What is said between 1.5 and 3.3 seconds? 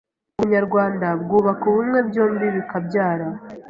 ubumwe byombi bikabyara